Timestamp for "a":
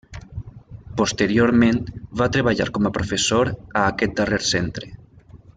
2.91-2.95, 3.83-3.87